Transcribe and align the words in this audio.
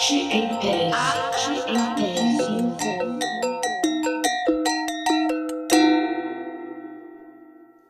Arte 0.00 0.14
em 0.14 0.48
tese. 0.60 0.94
Arte 0.94 1.50
em 1.68 1.94
tese. 1.94 3.60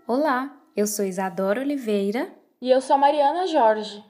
Olá, 0.09 0.51
eu 0.77 0.89
sou 0.89 1.05
Isadora 1.05 1.61
Oliveira 1.61 2.33
E 2.61 2.69
eu 2.69 2.81
sou 2.81 2.97
a 2.97 2.99
Mariana 2.99 3.47
Jorge. 3.47 4.03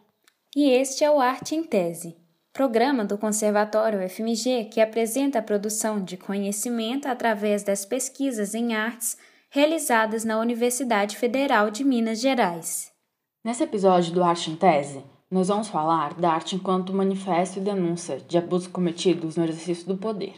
e 0.56 0.70
este 0.70 1.04
é 1.04 1.10
o 1.10 1.20
Arte 1.20 1.54
em 1.54 1.62
Tese, 1.62 2.16
programa 2.54 3.04
do 3.04 3.18
Conservatório 3.18 4.02
UFMG 4.02 4.70
que 4.72 4.80
apresenta 4.80 5.40
a 5.40 5.42
produção 5.42 6.02
de 6.02 6.16
conhecimento 6.16 7.06
através 7.06 7.62
das 7.62 7.84
pesquisas 7.84 8.54
em 8.54 8.74
artes 8.74 9.18
realizadas 9.50 10.24
na 10.24 10.38
Universidade 10.40 11.18
Federal 11.18 11.70
de 11.70 11.84
Minas 11.84 12.18
Gerais. 12.18 12.90
Nesse 13.44 13.62
episódio 13.62 14.14
do 14.14 14.24
Arte 14.24 14.50
em 14.50 14.56
Tese, 14.56 15.04
nós 15.30 15.46
vamos 15.46 15.68
falar 15.68 16.14
da 16.14 16.32
arte 16.32 16.56
enquanto 16.56 16.92
manifesto 16.92 17.58
e 17.58 17.62
denúncia 17.62 18.18
de 18.26 18.36
abusos 18.36 18.66
cometidos 18.66 19.36
no 19.36 19.44
exercício 19.44 19.86
do 19.86 19.96
poder. 19.96 20.34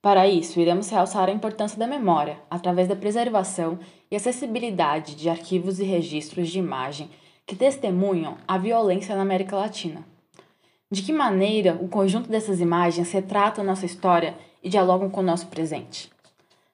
Para 0.00 0.26
isso, 0.26 0.58
iremos 0.58 0.88
realçar 0.88 1.28
a 1.28 1.32
importância 1.32 1.78
da 1.78 1.86
memória 1.86 2.38
através 2.50 2.88
da 2.88 2.96
preservação 2.96 3.78
e 4.10 4.16
acessibilidade 4.16 5.14
de 5.14 5.28
arquivos 5.28 5.78
e 5.78 5.84
registros 5.84 6.48
de 6.48 6.58
imagem 6.58 7.10
que 7.46 7.54
testemunham 7.54 8.38
a 8.48 8.56
violência 8.56 9.14
na 9.14 9.20
América 9.20 9.56
Latina. 9.56 10.02
De 10.90 11.02
que 11.02 11.12
maneira 11.12 11.78
o 11.78 11.86
conjunto 11.86 12.30
dessas 12.30 12.58
imagens 12.58 13.12
retrata 13.12 13.62
nossa 13.62 13.84
história 13.84 14.34
e 14.62 14.70
dialogam 14.70 15.10
com 15.10 15.20
o 15.20 15.24
nosso 15.24 15.48
presente? 15.48 16.10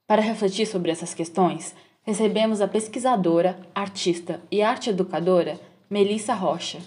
Para 0.07 0.23
refletir 0.23 0.65
sobre 0.65 0.93
essas 0.93 1.13
questões, 1.13 1.75
recebemos 2.05 2.61
a 2.61 2.69
pesquisadora, 2.69 3.59
artista 3.75 4.41
e 4.49 4.63
arte 4.63 4.91
educadora 4.91 5.59
Melissa 5.91 6.33
Rocha. 6.33 6.79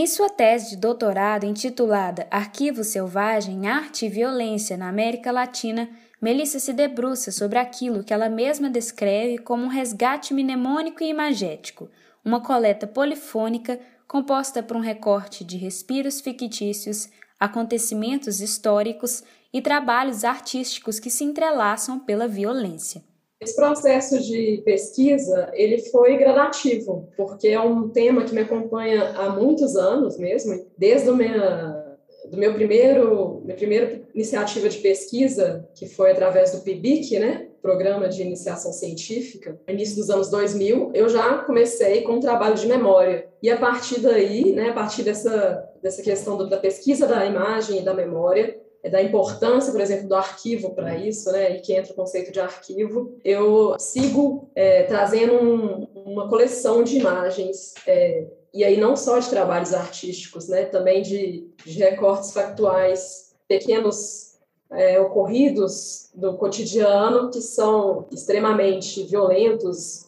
Em 0.00 0.06
sua 0.06 0.30
tese 0.30 0.70
de 0.70 0.76
doutorado 0.76 1.44
intitulada 1.44 2.28
Arquivo 2.30 2.84
Selvagem, 2.84 3.66
Arte 3.66 4.06
e 4.06 4.08
Violência 4.08 4.76
na 4.76 4.88
América 4.88 5.32
Latina, 5.32 5.90
Melissa 6.22 6.60
se 6.60 6.72
debruça 6.72 7.32
sobre 7.32 7.58
aquilo 7.58 8.04
que 8.04 8.14
ela 8.14 8.28
mesma 8.28 8.70
descreve 8.70 9.38
como 9.38 9.64
um 9.64 9.68
resgate 9.68 10.32
mnemônico 10.32 11.02
e 11.02 11.08
imagético, 11.08 11.90
uma 12.24 12.40
coleta 12.40 12.86
polifônica 12.86 13.80
composta 14.06 14.62
por 14.62 14.76
um 14.76 14.80
recorte 14.80 15.42
de 15.42 15.56
respiros 15.56 16.20
fictícios, 16.20 17.08
acontecimentos 17.40 18.40
históricos 18.40 19.24
e 19.52 19.60
trabalhos 19.60 20.22
artísticos 20.22 21.00
que 21.00 21.10
se 21.10 21.24
entrelaçam 21.24 21.98
pela 21.98 22.28
violência. 22.28 23.02
Esse 23.40 23.54
processo 23.54 24.20
de 24.20 24.62
pesquisa, 24.64 25.48
ele 25.52 25.78
foi 25.78 26.16
gradativo, 26.16 27.08
porque 27.16 27.48
é 27.48 27.60
um 27.60 27.88
tema 27.88 28.24
que 28.24 28.34
me 28.34 28.40
acompanha 28.40 29.10
há 29.10 29.30
muitos 29.30 29.76
anos 29.76 30.18
mesmo, 30.18 30.66
desde 30.76 31.08
o 31.08 31.16
minha, 31.16 31.96
do 32.28 32.36
meu 32.36 32.52
primeiro, 32.54 33.40
minha 33.44 33.56
primeira 33.56 34.02
iniciativa 34.12 34.68
de 34.68 34.78
pesquisa, 34.78 35.68
que 35.72 35.86
foi 35.86 36.10
através 36.10 36.50
do 36.50 36.62
PIBIC, 36.62 37.16
né, 37.20 37.46
Programa 37.62 38.08
de 38.08 38.22
Iniciação 38.22 38.72
Científica, 38.72 39.60
início 39.68 39.96
dos 39.96 40.10
anos 40.10 40.30
2000, 40.30 40.90
eu 40.94 41.08
já 41.08 41.38
comecei 41.38 42.02
com 42.02 42.14
um 42.14 42.20
trabalho 42.20 42.56
de 42.56 42.66
memória. 42.66 43.28
E 43.40 43.48
a 43.50 43.56
partir 43.56 44.00
daí, 44.00 44.52
né, 44.52 44.70
a 44.70 44.72
partir 44.72 45.04
dessa, 45.04 45.64
dessa 45.80 46.02
questão 46.02 46.36
do, 46.36 46.48
da 46.48 46.56
pesquisa 46.56 47.06
da 47.06 47.24
imagem 47.24 47.78
e 47.78 47.84
da 47.84 47.94
memória, 47.94 48.58
da 48.90 49.02
importância, 49.02 49.72
por 49.72 49.80
exemplo, 49.80 50.08
do 50.08 50.14
arquivo 50.14 50.74
para 50.74 50.96
isso, 50.96 51.30
né, 51.32 51.56
e 51.56 51.60
que 51.60 51.74
entra 51.74 51.92
o 51.92 51.96
conceito 51.96 52.30
de 52.30 52.40
arquivo, 52.40 53.16
eu 53.24 53.74
sigo 53.78 54.50
é, 54.54 54.84
trazendo 54.84 55.34
um, 55.34 55.88
uma 56.06 56.28
coleção 56.28 56.82
de 56.82 56.98
imagens, 56.98 57.74
é, 57.86 58.26
e 58.54 58.64
aí 58.64 58.80
não 58.80 58.96
só 58.96 59.18
de 59.18 59.28
trabalhos 59.28 59.74
artísticos, 59.74 60.48
né, 60.48 60.64
também 60.64 61.02
de, 61.02 61.50
de 61.64 61.78
recortes 61.78 62.32
factuais, 62.32 63.34
pequenos 63.48 64.38
é, 64.70 65.00
ocorridos 65.00 66.10
do 66.14 66.36
cotidiano 66.36 67.30
que 67.30 67.40
são 67.40 68.06
extremamente 68.12 69.02
violentos 69.04 70.06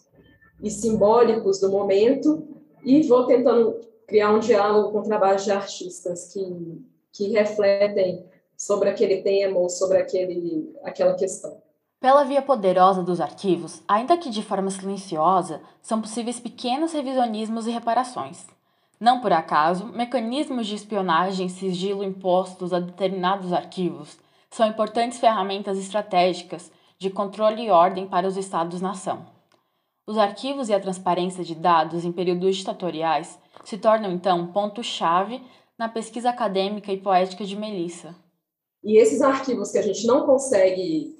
e 0.62 0.70
simbólicos 0.70 1.58
do 1.58 1.70
momento, 1.70 2.46
e 2.84 3.02
vou 3.02 3.26
tentando 3.26 3.80
criar 4.06 4.32
um 4.32 4.38
diálogo 4.38 4.92
com 4.92 5.02
trabalhos 5.02 5.44
de 5.44 5.50
artistas 5.50 6.32
que, 6.32 6.82
que 7.12 7.28
refletem 7.28 8.24
sobre 8.60 8.90
aquele 8.90 9.22
tema 9.22 9.58
ou 9.58 9.70
sobre 9.70 9.96
aquele, 9.96 10.70
aquela 10.84 11.14
questão. 11.14 11.62
Pela 11.98 12.24
via 12.24 12.42
poderosa 12.42 13.02
dos 13.02 13.18
arquivos, 13.18 13.82
ainda 13.88 14.18
que 14.18 14.28
de 14.28 14.42
forma 14.42 14.70
silenciosa, 14.70 15.62
são 15.80 15.98
possíveis 15.98 16.38
pequenos 16.38 16.92
revisionismos 16.92 17.66
e 17.66 17.70
reparações. 17.70 18.46
Não 19.00 19.22
por 19.22 19.32
acaso, 19.32 19.86
mecanismos 19.86 20.66
de 20.66 20.74
espionagem 20.74 21.46
e 21.46 21.50
sigilo 21.50 22.04
impostos 22.04 22.74
a 22.74 22.80
determinados 22.80 23.50
arquivos 23.50 24.18
são 24.50 24.66
importantes 24.66 25.18
ferramentas 25.18 25.78
estratégicas 25.78 26.70
de 26.98 27.08
controle 27.08 27.62
e 27.62 27.70
ordem 27.70 28.06
para 28.06 28.28
os 28.28 28.36
Estados-nação. 28.36 29.24
Os 30.06 30.18
arquivos 30.18 30.68
e 30.68 30.74
a 30.74 30.80
transparência 30.80 31.42
de 31.42 31.54
dados 31.54 32.04
em 32.04 32.12
períodos 32.12 32.56
ditatoriais 32.56 33.38
se 33.64 33.78
tornam, 33.78 34.12
então, 34.12 34.48
ponto-chave 34.48 35.42
na 35.78 35.88
pesquisa 35.88 36.28
acadêmica 36.28 36.92
e 36.92 36.98
poética 36.98 37.44
de 37.46 37.56
Melissa. 37.56 38.14
E 38.82 38.96
esses 38.96 39.20
arquivos 39.20 39.70
que 39.70 39.78
a 39.78 39.82
gente 39.82 40.06
não 40.06 40.24
consegue 40.26 41.16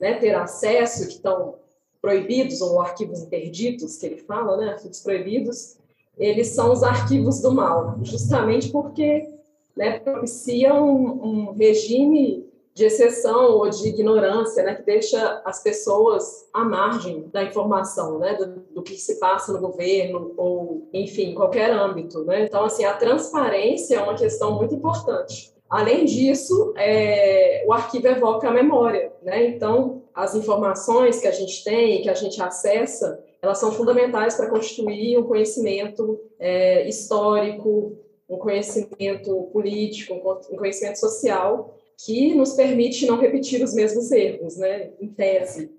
né, 0.00 0.14
ter 0.14 0.34
acesso, 0.34 1.06
que 1.06 1.14
estão 1.14 1.54
proibidos, 2.00 2.60
ou 2.60 2.80
arquivos 2.80 3.20
interditos, 3.20 3.96
que 3.96 4.06
ele 4.06 4.18
fala, 4.18 4.56
né, 4.56 4.68
arquivos 4.70 5.00
proibidos, 5.00 5.76
eles 6.18 6.48
são 6.48 6.72
os 6.72 6.82
arquivos 6.82 7.40
do 7.40 7.52
mal, 7.52 7.98
justamente 8.02 8.70
porque 8.70 9.28
né, 9.76 9.98
propiciam 9.98 10.88
um, 10.88 11.24
um 11.24 11.52
regime 11.52 12.46
de 12.72 12.84
exceção 12.84 13.52
ou 13.52 13.70
de 13.70 13.88
ignorância, 13.88 14.62
né, 14.62 14.74
que 14.74 14.82
deixa 14.82 15.40
as 15.46 15.62
pessoas 15.62 16.46
à 16.52 16.62
margem 16.62 17.26
da 17.32 17.42
informação, 17.42 18.18
né, 18.18 18.34
do, 18.34 18.60
do, 18.74 18.82
que 18.82 18.96
se 18.98 19.18
passa 19.18 19.52
no 19.52 19.58
governo 19.58 20.34
ou, 20.36 20.86
enfim, 20.92 21.34
qualquer 21.34 21.70
âmbito, 21.70 22.22
né. 22.24 22.44
Então, 22.44 22.64
assim, 22.64 22.84
a 22.84 22.94
transparência 22.94 23.96
é 23.96 24.02
uma 24.02 24.14
questão 24.14 24.56
muito 24.56 24.74
importante. 24.74 25.55
Além 25.76 26.06
disso, 26.06 26.72
é, 26.74 27.62
o 27.66 27.72
arquivo 27.72 28.08
evoca 28.08 28.48
a 28.48 28.50
memória, 28.50 29.12
né? 29.22 29.46
Então, 29.46 30.04
as 30.14 30.34
informações 30.34 31.20
que 31.20 31.26
a 31.26 31.30
gente 31.30 31.62
tem, 31.62 32.00
que 32.00 32.08
a 32.08 32.14
gente 32.14 32.40
acessa, 32.40 33.22
elas 33.42 33.58
são 33.58 33.70
fundamentais 33.70 34.36
para 34.36 34.48
constituir 34.48 35.18
um 35.18 35.24
conhecimento 35.24 36.18
é, 36.38 36.88
histórico, 36.88 37.94
um 38.26 38.38
conhecimento 38.38 39.50
político, 39.52 40.14
um 40.14 40.56
conhecimento 40.56 40.98
social 40.98 41.76
que 42.06 42.34
nos 42.34 42.54
permite 42.54 43.04
não 43.04 43.18
repetir 43.18 43.62
os 43.62 43.74
mesmos 43.74 44.10
erros, 44.10 44.56
né? 44.56 44.92
Em 44.98 45.08
tese. 45.08 45.70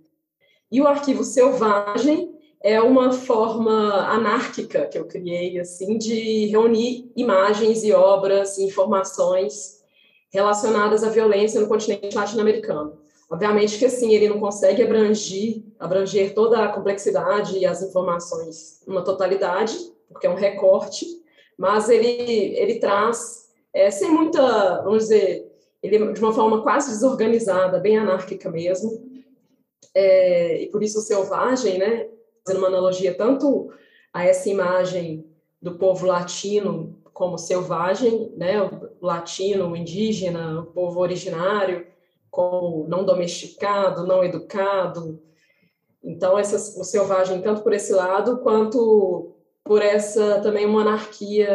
E 0.72 0.80
o 0.80 0.86
arquivo 0.86 1.24
selvagem 1.24 2.36
é 2.62 2.80
uma 2.80 3.12
forma 3.12 3.96
anárquica 4.12 4.86
que 4.86 5.00
eu 5.00 5.06
criei, 5.06 5.58
assim, 5.60 5.98
de 5.98 6.46
reunir 6.46 7.12
imagens 7.16 7.84
e 7.84 7.92
obras 7.92 8.60
informações 8.60 9.77
relacionadas 10.32 11.04
à 11.04 11.10
violência 11.10 11.60
no 11.62 11.68
continente 11.68 12.16
latino-americano. 12.16 13.00
Obviamente 13.30 13.78
que 13.78 13.86
assim 13.86 14.14
ele 14.14 14.30
não 14.30 14.40
consegue 14.40 14.82
abranger, 14.82 15.62
abranger 15.78 16.34
toda 16.34 16.64
a 16.64 16.70
complexidade 16.70 17.58
e 17.58 17.66
as 17.66 17.82
informações 17.82 18.82
numa 18.88 19.04
totalidade, 19.04 19.76
porque 20.10 20.28
é 20.28 20.30
um 20.30 20.36
recorte, 20.36 21.06
mas 21.58 21.90
ele 21.90 22.08
ele 22.08 22.80
traz 22.80 23.50
é, 23.74 23.92
sem 23.92 24.10
muita, 24.10 24.82
vamos 24.82 25.04
dizer, 25.04 25.46
ele 25.84 26.14
de 26.14 26.20
uma 26.20 26.34
forma 26.34 26.64
quase 26.64 26.90
desorganizada, 26.92 27.80
bem 27.80 27.98
anárquica 27.98 28.50
mesmo, 28.50 29.06
é, 29.94 30.62
e 30.62 30.68
por 30.68 30.82
isso 30.82 31.02
selvagem, 31.02 31.78
né, 31.78 32.08
fazendo 32.46 32.60
uma 32.60 32.70
analogia 32.70 33.14
tanto 33.14 33.70
a 34.14 34.26
essa 34.26 34.50
imagem 34.50 35.26
do 35.62 35.78
povo 35.78 36.06
latino 36.06 36.98
como 37.18 37.36
selvagem, 37.36 38.32
né, 38.38 38.62
o 38.62 38.92
latino, 39.02 39.72
o 39.72 39.76
indígena, 39.76 40.60
o 40.62 40.68
povo 40.68 41.00
originário, 41.00 41.88
como 42.30 42.88
não 42.88 43.04
domesticado, 43.04 44.06
não 44.06 44.24
educado. 44.24 45.20
Então, 46.04 46.38
essa, 46.38 46.58
o 46.80 46.84
selvagem, 46.84 47.42
tanto 47.42 47.64
por 47.64 47.74
esse 47.74 47.92
lado, 47.92 48.38
quanto 48.42 49.34
por 49.64 49.82
essa 49.82 50.42
também 50.42 50.68
uma 50.68 50.82
anarquia 50.82 51.50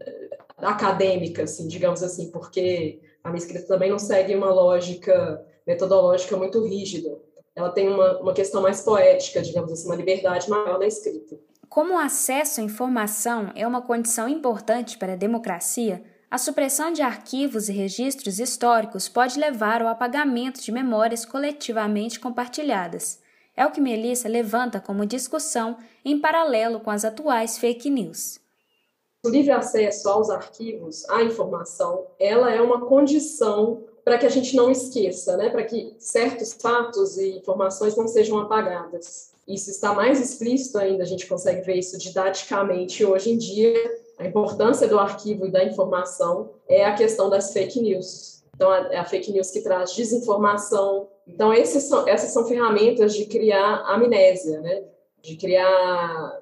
eh, 0.00 0.38
acadêmica, 0.58 1.44
assim, 1.44 1.66
digamos 1.66 2.02
assim, 2.02 2.30
porque 2.30 3.00
a 3.24 3.30
minha 3.30 3.38
escrita 3.38 3.66
também 3.66 3.90
não 3.90 3.98
segue 3.98 4.34
uma 4.34 4.52
lógica 4.52 5.42
metodológica 5.66 6.36
muito 6.36 6.62
rígida. 6.62 7.16
Ela 7.56 7.70
tem 7.70 7.88
uma, 7.88 8.20
uma 8.20 8.34
questão 8.34 8.60
mais 8.60 8.82
poética, 8.82 9.40
digamos 9.40 9.72
assim, 9.72 9.86
uma 9.86 9.96
liberdade 9.96 10.50
maior 10.50 10.78
na 10.78 10.86
escrita. 10.86 11.38
Como 11.70 11.94
o 11.94 11.98
acesso 11.98 12.60
à 12.60 12.64
informação 12.64 13.52
é 13.54 13.64
uma 13.64 13.80
condição 13.80 14.28
importante 14.28 14.98
para 14.98 15.12
a 15.12 15.16
democracia, 15.16 16.02
a 16.28 16.36
supressão 16.36 16.92
de 16.92 17.00
arquivos 17.00 17.68
e 17.68 17.72
registros 17.72 18.40
históricos 18.40 19.08
pode 19.08 19.38
levar 19.38 19.80
ao 19.80 19.86
apagamento 19.86 20.60
de 20.60 20.72
memórias 20.72 21.24
coletivamente 21.24 22.18
compartilhadas. 22.18 23.20
É 23.56 23.64
o 23.64 23.70
que 23.70 23.80
Melissa 23.80 24.28
levanta 24.28 24.80
como 24.80 25.06
discussão 25.06 25.76
em 26.04 26.18
paralelo 26.20 26.80
com 26.80 26.90
as 26.90 27.04
atuais 27.04 27.56
fake 27.56 27.88
news. 27.88 28.40
o 29.24 29.28
livre 29.28 29.52
acesso 29.52 30.08
aos 30.08 30.28
arquivos, 30.28 31.08
à 31.08 31.22
informação, 31.22 32.08
ela 32.18 32.50
é 32.50 32.60
uma 32.60 32.84
condição 32.84 33.84
para 34.04 34.18
que 34.18 34.26
a 34.26 34.30
gente 34.30 34.56
não 34.56 34.72
esqueça, 34.72 35.36
né? 35.36 35.48
para 35.50 35.62
que 35.62 35.94
certos 36.00 36.52
fatos 36.52 37.16
e 37.16 37.38
informações 37.38 37.96
não 37.96 38.08
sejam 38.08 38.40
apagadas. 38.40 39.29
Isso 39.50 39.68
está 39.68 39.92
mais 39.92 40.20
explícito 40.20 40.78
ainda, 40.78 41.02
a 41.02 41.06
gente 41.06 41.26
consegue 41.26 41.60
ver 41.62 41.74
isso 41.74 41.98
didaticamente 41.98 43.04
hoje 43.04 43.32
em 43.32 43.36
dia. 43.36 44.00
A 44.16 44.24
importância 44.24 44.86
do 44.86 44.98
arquivo 44.98 45.46
e 45.46 45.50
da 45.50 45.64
informação 45.64 46.50
é 46.68 46.84
a 46.84 46.94
questão 46.94 47.28
das 47.28 47.52
fake 47.52 47.80
news. 47.80 48.44
Então, 48.54 48.72
é 48.72 48.96
a 48.98 49.04
fake 49.04 49.32
news 49.32 49.50
que 49.50 49.60
traz 49.60 49.92
desinformação. 49.92 51.08
Então, 51.26 51.52
são, 51.64 52.06
essas 52.06 52.30
são 52.30 52.46
ferramentas 52.46 53.14
de 53.14 53.24
criar 53.24 53.82
amnésia, 53.86 54.60
né? 54.60 54.84
de 55.20 55.36
criar 55.36 56.40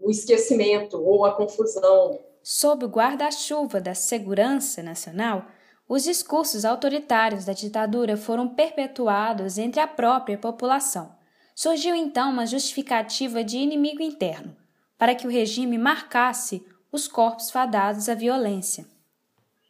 o 0.00 0.10
esquecimento 0.10 0.98
ou 1.02 1.26
a 1.26 1.34
confusão. 1.34 2.20
Sob 2.42 2.86
o 2.86 2.88
guarda-chuva 2.88 3.80
da 3.80 3.94
segurança 3.94 4.82
nacional, 4.82 5.44
os 5.86 6.04
discursos 6.04 6.64
autoritários 6.64 7.44
da 7.44 7.52
ditadura 7.52 8.16
foram 8.16 8.48
perpetuados 8.48 9.58
entre 9.58 9.78
a 9.78 9.86
própria 9.86 10.38
população. 10.38 11.19
Surgiu 11.54 11.94
então 11.94 12.30
uma 12.30 12.46
justificativa 12.46 13.44
de 13.44 13.58
inimigo 13.58 14.02
interno, 14.02 14.56
para 14.96 15.14
que 15.14 15.26
o 15.26 15.30
regime 15.30 15.76
marcasse 15.78 16.64
os 16.92 17.06
corpos 17.06 17.50
fadados 17.50 18.08
à 18.08 18.14
violência. 18.14 18.86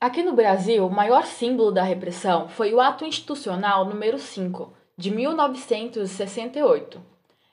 Aqui 0.00 0.22
no 0.22 0.32
Brasil, 0.32 0.86
o 0.86 0.90
maior 0.90 1.26
símbolo 1.26 1.70
da 1.70 1.82
repressão 1.82 2.48
foi 2.48 2.72
o 2.72 2.80
Ato 2.80 3.04
Institucional 3.04 3.84
número 3.84 4.18
5, 4.18 4.72
de 4.96 5.10
1968. 5.10 7.02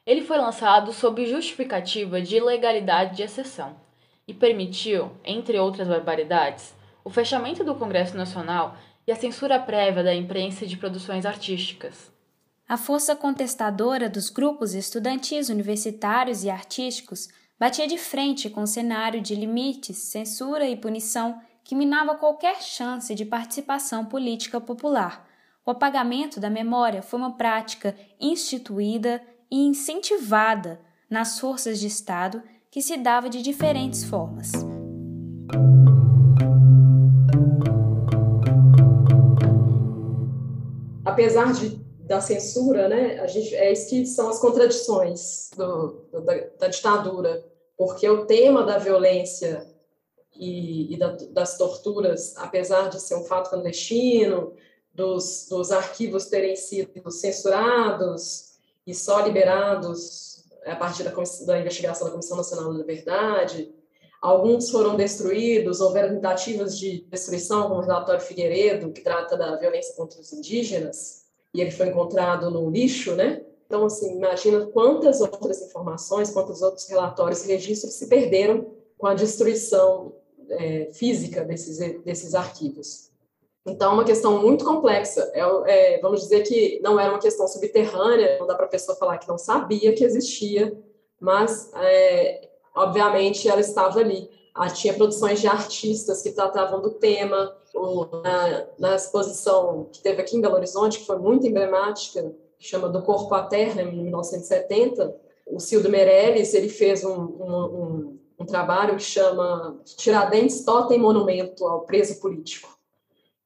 Ele 0.06 0.22
foi 0.22 0.38
lançado 0.38 0.94
sob 0.94 1.26
justificativa 1.26 2.22
de 2.22 2.38
ilegalidade 2.38 3.18
de 3.18 3.24
exceção 3.24 3.76
e 4.26 4.34
permitiu, 4.34 5.12
entre 5.24 5.60
outras 5.60 5.88
barbaridades, 5.88 6.74
o 7.04 7.10
fechamento 7.10 7.64
do 7.64 7.76
Congresso 7.76 8.16
Nacional 8.16 8.78
e 9.06 9.12
a 9.12 9.16
censura 9.16 9.60
prévia 9.60 10.04
da 10.04 10.14
imprensa 10.14 10.66
e 10.66 10.68
de 10.68 10.78
produções 10.78 11.26
artísticas. 11.26 12.12
A 12.68 12.76
força 12.76 13.16
contestadora 13.16 14.10
dos 14.10 14.30
grupos 14.30 14.74
estudantis, 14.74 15.48
universitários 15.48 16.44
e 16.44 16.50
artísticos 16.50 17.30
batia 17.58 17.88
de 17.88 17.98
frente 17.98 18.50
com 18.50 18.64
o 18.64 18.68
cenário 18.68 19.22
de 19.22 19.36
limites, 19.36 19.98
censura 19.98 20.68
e 20.68 20.76
punição 20.76 21.40
que 21.64 21.74
minava 21.74 22.16
qualquer 22.16 22.62
chance 22.62 23.16
de 23.16 23.24
participação 23.24 24.04
política 24.04 24.60
popular. 24.60 25.26
O 25.66 25.72
apagamento 25.72 26.42
da 26.42 26.50
memória 26.50 27.02
foi 27.02 27.20
uma 27.20 27.38
prática 27.38 27.96
instituída 28.20 29.22
e 29.50 29.66
incentivada 29.66 30.82
nas 31.10 31.40
forças 31.40 31.80
de 31.80 31.88
Estado 31.88 32.44
que 32.70 32.82
se 32.82 32.98
dava 32.98 33.30
de 33.30 33.42
diferentes 33.42 34.04
formas. 34.04 34.52
apesar 41.18 41.52
de, 41.52 41.87
da 42.08 42.22
censura, 42.22 42.88
né, 42.88 43.20
a 43.20 43.28
gente, 43.28 43.54
é 43.56 43.72
isso 43.72 43.90
que 43.90 44.06
são 44.06 44.30
as 44.30 44.40
contradições 44.40 45.52
do, 45.56 46.06
da, 46.24 46.36
da, 46.60 46.68
ditadura, 46.68 47.46
porque 47.78 48.08
o 48.10 48.26
tema 48.26 48.64
da 48.64 48.78
violência 48.78 49.68
e, 50.34 50.94
e 50.94 50.98
da, 50.98 51.16
das 51.32 51.58
torturas, 51.58 52.36
apesar 52.38 52.90
de 52.90 53.02
ser 53.02 53.16
um 53.16 53.26
fato 53.26 53.50
clandestino, 53.50 54.54
dos, 54.94 55.48
dos 55.50 55.72
arquivos 55.72 56.26
terem 56.26 56.56
sido 56.56 57.12
censurados 57.12 58.58
e 58.86 58.96
só 58.96 59.20
liberados 59.20 60.44
a 60.66 60.76
partir 60.76 61.04
da, 61.04 61.12
da 61.46 61.60
investigação 61.60 62.08
da 62.08 62.12
Comissão 62.12 62.38
Nacional 62.38 62.74
da 62.74 62.84
Verdade, 62.84 63.72
Alguns 64.20 64.72
foram 64.72 64.96
destruídos, 64.96 65.80
houveram 65.80 66.16
tentativas 66.16 66.78
de 66.78 67.06
destruição, 67.10 67.70
como 67.70 67.82
o 67.82 67.84
relatório 67.84 68.20
Figueiredo, 68.20 68.92
que 68.92 69.02
trata 69.02 69.38
da 69.38 69.56
violência 69.58 69.96
contra 69.96 70.20
os 70.20 70.34
indígenas, 70.34 71.27
e 71.54 71.62
ele 71.62 71.72
foi 71.72 71.88
encontrado 71.88 72.50
no 72.50 72.70
lixo, 72.70 73.16
né? 73.16 73.44
Então, 73.66 73.86
assim, 73.86 74.16
imagina 74.16 74.66
quantas 74.68 75.20
outras 75.20 75.62
informações, 75.62 76.32
quantos 76.32 76.62
outros 76.62 76.88
relatórios 76.88 77.44
registros 77.44 77.94
se 77.94 78.08
perderam 78.08 78.72
com 78.98 79.08
a 79.08 79.14
destruição 79.14 80.16
é, 80.50 80.90
física 80.94 81.44
desses, 81.44 81.78
desses 82.04 82.34
arquivos. 82.34 83.12
Então, 83.66 83.92
é 83.92 83.94
uma 83.96 84.06
questão 84.06 84.42
muito 84.42 84.64
complexa. 84.64 85.30
É, 85.34 85.42
é, 85.42 86.00
vamos 86.00 86.22
dizer 86.22 86.44
que 86.44 86.80
não 86.82 86.98
era 86.98 87.12
uma 87.12 87.20
questão 87.20 87.48
subterrânea, 87.48 88.38
não 88.40 88.48
dá 88.48 88.56
para 88.56 88.66
a 88.66 88.70
pessoa 88.70 88.98
falar 88.98 89.18
que 89.18 89.28
não 89.28 89.38
sabia 89.38 89.94
que 89.94 90.06
existia, 90.06 90.74
mas 91.20 91.70
é, 91.76 92.50
obviamente 92.74 93.50
ela 93.50 93.60
estava 93.60 94.00
ali. 94.00 94.30
Tinha 94.74 94.94
produções 94.94 95.40
de 95.40 95.48
artistas 95.48 96.22
que 96.22 96.32
tratavam 96.32 96.82
do 96.82 96.92
tema, 96.92 97.56
na, 98.24 98.68
na, 98.80 98.96
exposição 98.96 99.88
que 99.92 100.02
teve 100.02 100.22
aqui 100.22 100.36
em 100.36 100.42
Belo 100.42 100.56
Horizonte, 100.56 101.00
que 101.00 101.06
foi 101.06 101.20
muito 101.20 101.46
emblemática, 101.46 102.34
que 102.58 102.68
chama 102.68 102.90
Do 102.90 103.04
Corpo 103.04 103.34
à 103.36 103.44
Terra, 103.44 103.84
em 103.84 104.04
1970, 104.04 105.16
o 105.46 105.60
Cildo 105.60 105.90
Meirelles 105.90 106.54
ele 106.54 106.70
fez 106.70 107.04
um, 107.04 107.16
um, 107.16 107.66
um, 107.66 108.20
um 108.40 108.46
trabalho 108.46 108.98
que 108.98 109.04
chama 109.04 109.80
Tiradentes 109.86 110.66
Totem 110.66 111.00
Monumento 111.00 111.66
ao 111.66 111.82
Preso 111.82 112.20
Político. 112.20 112.78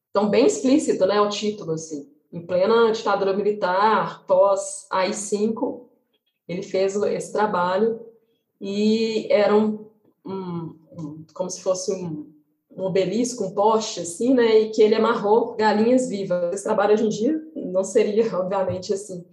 Então, 0.09 0.29
bem 0.29 0.45
explícito 0.45 1.05
né, 1.05 1.21
o 1.21 1.29
título, 1.29 1.73
assim. 1.73 2.09
Em 2.33 2.45
plena 2.45 2.91
ditadura 2.91 3.33
militar, 3.33 4.25
pós 4.25 4.87
AI-5, 4.89 5.81
ele 6.47 6.63
fez 6.63 6.95
esse 6.95 7.31
trabalho 7.31 7.99
e 8.59 9.27
era 9.29 9.55
um 9.55 9.80
como 11.33 11.49
se 11.49 11.61
fosse 11.61 11.91
um, 11.91 12.31
um, 12.75 12.83
obelisco, 12.83 13.45
um 13.45 13.53
poste, 13.53 14.01
assim, 14.01 14.33
né, 14.33 14.59
e 14.59 14.69
que 14.69 14.81
ele 14.81 14.95
amarrou 14.95 15.55
galinhas 15.55 16.07
vivas. 16.07 16.53
Esse 16.53 16.63
trabalho 16.63 16.93
hoje 16.93 17.05
em 17.05 17.09
dia 17.09 17.41
não 17.55 17.83
seria, 17.83 18.25
obviamente, 18.37 18.93
assim, 18.93 19.25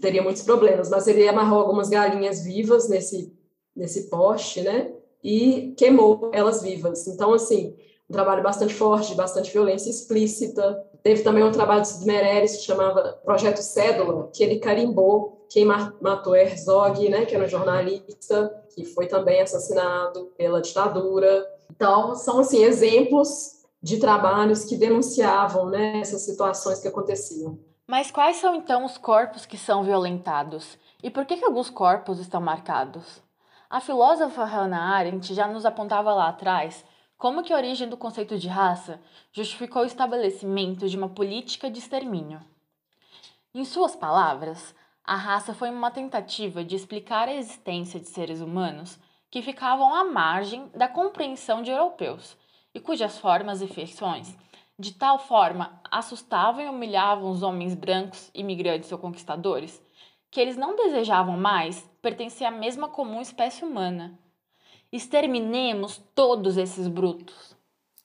teria 0.00 0.22
muitos 0.22 0.42
problemas, 0.42 0.88
mas 0.88 1.06
ele 1.06 1.28
amarrou 1.28 1.60
algumas 1.60 1.88
galinhas 1.88 2.44
vivas 2.44 2.88
nesse, 2.88 3.32
nesse 3.74 4.08
poste, 4.08 4.62
né, 4.62 4.92
e 5.22 5.74
queimou 5.76 6.30
elas 6.32 6.62
vivas. 6.62 7.06
Então, 7.06 7.32
assim, 7.34 7.76
um 8.08 8.12
trabalho 8.12 8.42
bastante 8.42 8.74
forte, 8.74 9.14
bastante 9.14 9.52
violência 9.52 9.88
explícita. 9.88 10.84
Teve 11.02 11.22
também 11.22 11.44
um 11.44 11.52
trabalho 11.52 11.82
de 11.82 12.04
Meirelles 12.04 12.56
que 12.56 12.64
chamava 12.64 13.20
Projeto 13.24 13.58
Cédula, 13.58 14.28
que 14.34 14.42
ele 14.42 14.58
carimbou 14.58 15.39
quem 15.50 15.64
matou 15.64 16.36
Herzog, 16.36 17.08
né, 17.08 17.26
que 17.26 17.34
era 17.34 17.44
um 17.44 17.48
jornalista, 17.48 18.64
que 18.72 18.84
foi 18.84 19.08
também 19.08 19.42
assassinado 19.42 20.32
pela 20.38 20.62
ditadura. 20.62 21.44
Então, 21.68 22.14
são 22.14 22.38
assim 22.38 22.62
exemplos 22.62 23.58
de 23.82 23.98
trabalhos 23.98 24.64
que 24.64 24.76
denunciavam 24.76 25.66
né, 25.66 25.98
essas 26.00 26.22
situações 26.22 26.78
que 26.78 26.86
aconteciam. 26.86 27.58
Mas 27.84 28.12
quais 28.12 28.36
são 28.36 28.54
então 28.54 28.84
os 28.84 28.96
corpos 28.96 29.44
que 29.44 29.58
são 29.58 29.82
violentados? 29.82 30.78
E 31.02 31.10
por 31.10 31.26
que, 31.26 31.36
que 31.36 31.44
alguns 31.44 31.68
corpos 31.68 32.20
estão 32.20 32.40
marcados? 32.40 33.20
A 33.68 33.80
filósofa 33.80 34.44
Hannah 34.44 34.94
Arendt 34.94 35.34
já 35.34 35.48
nos 35.48 35.66
apontava 35.66 36.14
lá 36.14 36.28
atrás 36.28 36.84
como 37.18 37.42
que 37.42 37.52
a 37.52 37.56
origem 37.56 37.88
do 37.88 37.96
conceito 37.96 38.38
de 38.38 38.46
raça 38.46 39.00
justificou 39.32 39.82
o 39.82 39.86
estabelecimento 39.86 40.88
de 40.88 40.96
uma 40.96 41.08
política 41.08 41.68
de 41.68 41.80
extermínio. 41.80 42.40
Em 43.52 43.64
suas 43.64 43.96
palavras, 43.96 44.74
a 45.10 45.16
raça 45.16 45.52
foi 45.52 45.70
uma 45.70 45.90
tentativa 45.90 46.62
de 46.62 46.76
explicar 46.76 47.26
a 47.26 47.34
existência 47.34 47.98
de 47.98 48.06
seres 48.06 48.40
humanos 48.40 48.96
que 49.28 49.42
ficavam 49.42 49.92
à 49.92 50.04
margem 50.04 50.68
da 50.68 50.86
compreensão 50.86 51.62
de 51.62 51.70
europeus 51.72 52.36
e 52.72 52.78
cujas 52.78 53.18
formas 53.18 53.60
e 53.60 53.66
feições 53.66 54.32
de 54.78 54.94
tal 54.94 55.18
forma 55.18 55.82
assustavam 55.90 56.62
e 56.62 56.68
humilhavam 56.68 57.28
os 57.28 57.42
homens 57.42 57.74
brancos, 57.74 58.30
imigrantes 58.32 58.92
ou 58.92 58.98
conquistadores, 58.98 59.82
que 60.30 60.40
eles 60.40 60.56
não 60.56 60.76
desejavam 60.76 61.36
mais 61.36 61.80
pertencer 62.00 62.46
à 62.46 62.52
mesma 62.52 62.88
comum 62.88 63.20
espécie 63.20 63.64
humana. 63.64 64.16
Exterminemos 64.92 66.00
todos 66.14 66.56
esses 66.56 66.86
brutos. 66.86 67.56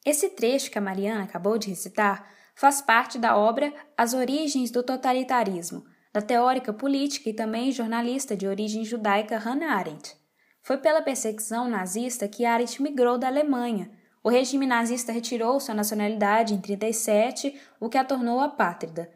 Esse 0.04 0.30
trecho 0.30 0.72
que 0.72 0.80
a 0.80 0.82
Mariana 0.82 1.26
acabou 1.26 1.60
de 1.60 1.70
recitar 1.70 2.28
faz 2.56 2.82
parte 2.82 3.20
da 3.20 3.38
obra 3.38 3.72
As 3.96 4.16
Origens 4.16 4.72
do 4.72 4.82
Totalitarismo, 4.82 5.86
da 6.16 6.22
teórica 6.22 6.72
política 6.72 7.30
e 7.30 7.34
também 7.34 7.74
jornalista 7.74 8.38
de 8.38 8.48
origem 8.48 8.86
judaica 8.86 9.38
Hannah 9.38 9.76
Arendt. 9.76 10.16
Foi 10.64 10.78
pela 10.78 11.02
perseguição 11.02 11.68
nazista 11.68 12.26
que 12.26 12.46
Arendt 12.46 12.82
migrou 12.82 13.18
da 13.18 13.28
Alemanha. 13.28 13.92
O 14.24 14.30
regime 14.30 14.66
nazista 14.66 15.12
retirou 15.12 15.60
sua 15.60 15.76
nacionalidade 15.76 16.54
em 16.54 16.62
37, 16.62 17.60
o 17.82 17.90
que 17.90 17.98
a 17.98 18.06
tornou 18.06 18.40
apátrida. 18.40 19.12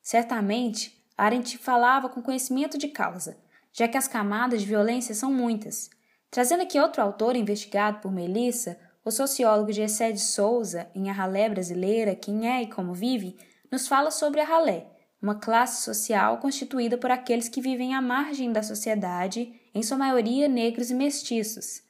Certamente, 0.00 0.96
Arendt 1.18 1.58
falava 1.58 2.08
com 2.08 2.22
conhecimento 2.22 2.78
de 2.78 2.86
causa, 2.86 3.36
já 3.72 3.88
que 3.88 3.98
as 3.98 4.06
camadas 4.06 4.60
de 4.60 4.68
violência 4.68 5.12
são 5.12 5.32
muitas. 5.32 5.90
Trazendo 6.30 6.62
aqui 6.62 6.78
outro 6.78 7.02
autor 7.02 7.34
investigado 7.34 7.98
por 7.98 8.12
Melissa, 8.12 8.78
o 9.04 9.10
sociólogo 9.10 9.72
Gessé 9.72 10.12
de 10.12 10.20
Souza, 10.20 10.88
em 10.94 11.10
A 11.10 11.12
Ralé 11.12 11.48
Brasileira, 11.48 12.14
Quem 12.14 12.48
é 12.48 12.62
e 12.62 12.70
Como 12.70 12.94
Vive, 12.94 13.36
nos 13.72 13.88
fala 13.88 14.12
sobre 14.12 14.40
a 14.40 14.44
ralé, 14.44 14.93
uma 15.24 15.34
classe 15.34 15.82
social 15.82 16.36
constituída 16.36 16.98
por 16.98 17.10
aqueles 17.10 17.48
que 17.48 17.62
vivem 17.62 17.94
à 17.94 18.02
margem 18.02 18.52
da 18.52 18.62
sociedade, 18.62 19.58
em 19.74 19.82
sua 19.82 19.96
maioria 19.96 20.46
negros 20.46 20.90
e 20.90 20.94
mestiços. 20.94 21.82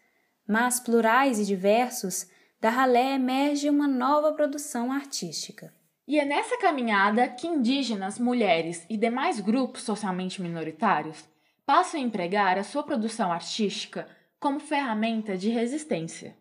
mas 0.47 0.79
plurais 0.79 1.41
e 1.41 1.45
diversos, 1.45 2.26
da 2.61 2.69
ralé 2.69 3.14
emerge 3.14 3.69
uma 3.69 3.88
nova 3.88 4.33
produção 4.35 4.93
artística. 4.93 5.73
E 6.07 6.21
é 6.21 6.25
nessa 6.25 6.59
caminhada 6.59 7.26
que 7.26 7.47
indígenas, 7.47 8.19
mulheres 8.19 8.87
e 8.91 8.97
demais 8.97 9.41
grupos 9.41 9.83
socialmente 9.83 10.41
minoritários 10.41 11.25
passam 11.67 11.99
a 11.99 12.03
empregar 12.03 12.59
a 12.59 12.62
sua 12.62 12.83
produção 12.83 13.33
artística 13.33 14.07
como 14.38 14.61
ferramenta 14.61 15.37
de 15.37 15.49
resistência. 15.49 16.37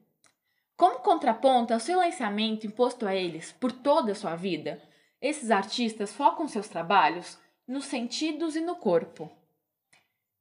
Como 0.76 1.00
contraponto 1.00 1.74
ao 1.74 1.80
silenciamento 1.80 2.68
imposto 2.68 3.08
a 3.08 3.16
eles 3.16 3.54
por 3.54 3.72
toda 3.72 4.12
a 4.12 4.16
sua 4.16 4.36
vida, 4.36 4.82
esses 5.24 5.50
artistas 5.50 6.12
focam 6.12 6.50
seus 6.50 6.68
trabalhos 6.68 7.38
nos 7.66 7.86
sentidos 7.86 8.58
e 8.58 8.60
no 8.60 8.76
corpo. 8.76 9.32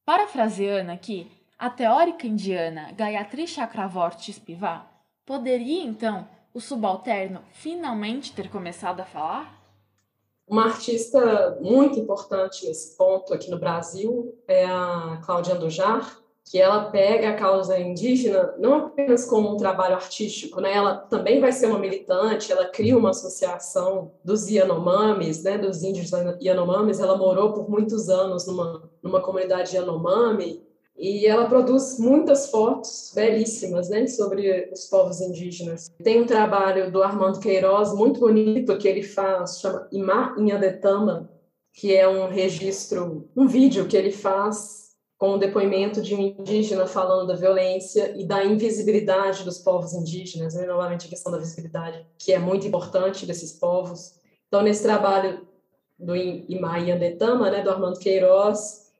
Parafraseando 0.04 0.90
aqui, 0.90 1.30
a 1.56 1.70
teórica 1.70 2.26
indiana 2.26 2.90
Gayatri 2.90 3.46
Chakravorty 3.46 4.32
Spivak, 4.32 4.84
poderia 5.24 5.84
então 5.84 6.28
o 6.52 6.60
subalterno 6.60 7.44
finalmente 7.52 8.32
ter 8.32 8.50
começado 8.50 8.98
a 8.98 9.04
falar? 9.04 9.62
Uma 10.48 10.64
artista 10.64 11.56
muito 11.60 12.00
importante 12.00 12.66
nesse 12.66 12.96
ponto 12.96 13.32
aqui 13.32 13.48
no 13.48 13.60
Brasil 13.60 14.36
é 14.48 14.66
a 14.66 15.22
Cláudia 15.24 15.54
Andujar, 15.54 16.18
que 16.44 16.60
ela 16.60 16.90
pega 16.90 17.30
a 17.30 17.36
causa 17.36 17.78
indígena 17.78 18.54
não 18.58 18.74
apenas 18.74 19.24
como 19.24 19.54
um 19.54 19.56
trabalho 19.56 19.94
artístico, 19.94 20.60
né? 20.60 20.72
Ela 20.74 20.96
também 20.96 21.40
vai 21.40 21.52
ser 21.52 21.66
uma 21.66 21.78
militante, 21.78 22.52
ela 22.52 22.66
cria 22.66 22.96
uma 22.96 23.10
associação 23.10 24.12
dos 24.24 24.48
Yanomamis, 24.48 25.42
né, 25.42 25.56
dos 25.56 25.82
índios 25.82 26.10
Yanomamis, 26.42 27.00
ela 27.00 27.16
morou 27.16 27.52
por 27.52 27.70
muitos 27.70 28.08
anos 28.08 28.46
numa, 28.46 28.82
numa 29.02 29.20
comunidade 29.20 29.76
Yanomami 29.76 30.62
e 30.96 31.26
ela 31.26 31.46
produz 31.46 31.98
muitas 31.98 32.50
fotos 32.50 33.12
belíssimas 33.14 33.88
né, 33.88 34.06
sobre 34.06 34.70
os 34.72 34.86
povos 34.86 35.20
indígenas. 35.20 35.90
Tem 36.02 36.20
um 36.20 36.26
trabalho 36.26 36.90
do 36.90 37.02
Armando 37.02 37.40
Queiroz 37.40 37.94
muito 37.94 38.20
bonito 38.20 38.76
que 38.76 38.86
ele 38.86 39.02
faz, 39.02 39.58
chama 39.58 39.88
Imá 39.90 40.34
Inhadetama, 40.36 41.30
que 41.72 41.96
é 41.96 42.06
um 42.06 42.28
registro, 42.28 43.28
um 43.34 43.46
vídeo 43.46 43.86
que 43.86 43.96
ele 43.96 44.12
faz 44.12 44.81
com 45.22 45.34
o 45.34 45.38
depoimento 45.38 46.02
de 46.02 46.16
um 46.16 46.20
indígena 46.20 46.84
falando 46.84 47.28
da 47.28 47.36
violência 47.36 48.12
e 48.16 48.26
da 48.26 48.44
invisibilidade 48.44 49.44
dos 49.44 49.56
povos 49.56 49.92
indígenas, 49.92 50.54
né? 50.54 50.66
novamente 50.66 51.06
a 51.06 51.10
questão 51.10 51.30
da 51.30 51.38
visibilidade, 51.38 52.04
que 52.18 52.32
é 52.32 52.40
muito 52.40 52.66
importante 52.66 53.24
desses 53.24 53.52
povos. 53.52 54.14
Então, 54.48 54.62
nesse 54.62 54.82
trabalho 54.82 55.46
do 55.96 56.16
Imá 56.16 56.80
Inhadetama, 56.80 57.52
né, 57.52 57.62
do 57.62 57.70
Armando 57.70 58.00
Queiroz, 58.00 58.90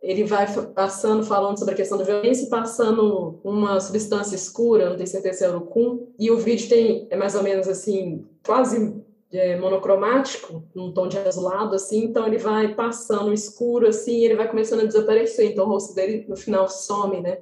ele 0.00 0.22
vai 0.22 0.46
passando, 0.72 1.24
falando 1.24 1.58
sobre 1.58 1.74
a 1.74 1.76
questão 1.76 1.98
da 1.98 2.04
violência, 2.04 2.48
passando 2.48 3.40
uma 3.42 3.80
substância 3.80 4.36
escura, 4.36 4.88
não 4.88 4.96
tenho 4.96 5.08
certeza 5.08 5.38
se 5.38 5.44
é 5.46 5.50
urucum, 5.50 6.06
e 6.16 6.30
o 6.30 6.38
vídeo 6.38 6.68
tem, 6.68 7.08
é 7.10 7.16
mais 7.16 7.34
ou 7.34 7.42
menos 7.42 7.66
assim, 7.66 8.24
quase 8.46 9.01
é, 9.32 9.56
monocromático, 9.56 10.62
num 10.74 10.92
tom 10.92 11.08
de 11.08 11.18
azulado, 11.18 11.74
assim, 11.74 12.04
então 12.04 12.26
ele 12.26 12.38
vai 12.38 12.74
passando 12.74 13.32
escuro, 13.32 13.88
assim, 13.88 14.18
e 14.18 14.24
ele 14.26 14.36
vai 14.36 14.48
começando 14.48 14.80
a 14.80 14.84
desaparecer, 14.84 15.50
então 15.50 15.64
o 15.64 15.68
rosto 15.68 15.94
dele, 15.94 16.24
no 16.28 16.36
final, 16.36 16.68
some, 16.68 17.20
né? 17.20 17.38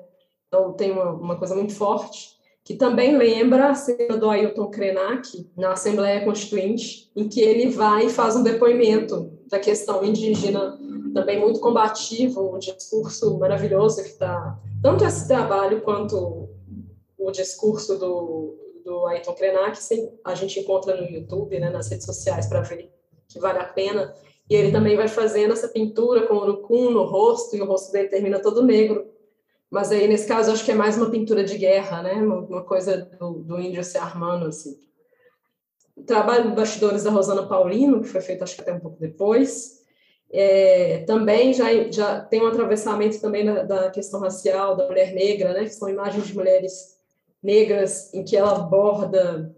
Então 0.47 0.73
tem 0.73 0.93
uma, 0.93 1.13
uma 1.13 1.39
coisa 1.39 1.55
muito 1.55 1.75
forte, 1.75 2.39
que 2.65 2.75
também 2.75 3.17
lembra 3.17 3.71
a 3.71 3.75
cena 3.75 4.17
do 4.17 4.29
Ailton 4.29 4.69
Krenak, 4.69 5.51
na 5.57 5.73
Assembleia 5.73 6.25
Constituinte, 6.25 7.11
em 7.17 7.29
que 7.29 7.41
ele 7.41 7.71
vai 7.71 8.07
e 8.07 8.11
faz 8.11 8.37
um 8.37 8.43
depoimento 8.43 9.33
da 9.49 9.59
questão 9.59 10.05
indígena 10.05 10.79
também 11.13 11.41
muito 11.41 11.59
combativo, 11.59 12.55
um 12.55 12.59
discurso 12.59 13.37
maravilhoso 13.39 14.03
que 14.03 14.11
está 14.11 14.59
tanto 14.83 15.05
esse 15.05 15.27
trabalho 15.27 15.81
quanto 15.81 16.49
o 17.19 17.31
discurso 17.31 17.99
do, 17.99 18.57
do 18.91 19.07
Ayrton 19.07 19.35
Krenak, 19.35 19.79
a 20.25 20.35
gente 20.35 20.59
encontra 20.59 21.01
no 21.01 21.09
YouTube, 21.09 21.61
né, 21.61 21.71
nas 21.71 21.89
redes 21.89 22.05
sociais 22.05 22.49
para 22.49 22.61
ver 22.63 22.91
que 23.29 23.39
vale 23.39 23.61
a 23.61 23.65
pena. 23.65 24.13
E 24.49 24.57
ele 24.57 24.73
também 24.73 24.97
vai 24.97 25.07
fazendo 25.07 25.53
essa 25.53 25.69
pintura 25.69 26.27
com 26.27 26.35
urucum 26.35 26.91
no 26.91 27.05
rosto 27.05 27.55
e 27.55 27.63
o 27.63 27.65
rosto 27.65 27.93
dele 27.93 28.09
termina 28.09 28.41
todo 28.41 28.67
negro. 28.67 29.09
Mas 29.71 29.93
aí 29.93 30.09
nesse 30.09 30.27
caso 30.27 30.51
acho 30.51 30.65
que 30.65 30.73
é 30.73 30.75
mais 30.75 30.97
uma 30.97 31.09
pintura 31.09 31.45
de 31.45 31.57
guerra, 31.57 32.03
né, 32.03 32.15
uma 32.15 32.65
coisa 32.65 33.09
do, 33.21 33.35
do 33.35 33.61
índio 33.61 33.85
se 33.85 33.97
armando 33.97 34.47
assim. 34.47 34.77
O 35.97 36.03
trabalho 36.03 36.51
de 36.51 36.57
bastidores 36.57 37.05
da 37.05 37.11
Rosana 37.11 37.47
Paulino, 37.47 38.01
que 38.01 38.09
foi 38.09 38.21
feito 38.21 38.43
acho 38.43 38.57
que 38.57 38.63
até 38.63 38.73
um 38.73 38.81
pouco 38.81 38.99
depois, 38.99 39.85
é, 40.33 41.05
também 41.07 41.53
já, 41.53 41.67
já 41.89 42.21
tem 42.21 42.43
um 42.43 42.49
atravessamento 42.49 43.21
também 43.21 43.45
da, 43.45 43.63
da, 43.63 43.91
questão 43.91 44.19
racial, 44.19 44.77
da 44.77 44.89
mulher 44.89 45.15
negra, 45.15 45.53
né, 45.53 45.63
que 45.63 45.71
são 45.71 45.89
imagens 45.89 46.27
de 46.27 46.35
mulheres 46.35 47.00
negras 47.43 48.13
em 48.13 48.25
que 48.25 48.37
ela 48.37 48.57
aborda 48.57 49.55